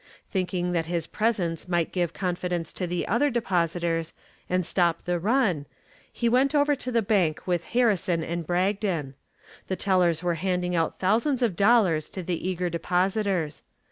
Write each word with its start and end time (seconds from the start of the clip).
Thinking 0.31 0.71
that 0.71 0.87
his 0.87 1.05
presence 1.05 1.67
might 1.67 1.91
give 1.91 2.11
confidence 2.11 2.73
to 2.73 2.87
the 2.87 3.07
other 3.07 3.29
depositors 3.29 4.13
and 4.49 4.65
stop 4.65 5.03
the 5.03 5.19
run 5.19 5.67
he 6.11 6.27
went 6.27 6.55
over 6.55 6.75
to 6.75 6.91
the 6.91 7.03
bank 7.03 7.45
with 7.45 7.63
Harrison 7.77 8.23
and 8.23 8.47
Bragdon. 8.47 9.13
The 9.67 9.75
tellers 9.75 10.23
were 10.23 10.33
handing 10.41 10.75
out 10.75 10.97
thousands 10.97 11.43
of 11.43 11.55
dollars 11.55 12.09
to 12.09 12.23
the 12.23 12.49
eager 12.49 12.67
depositors. 12.67 13.61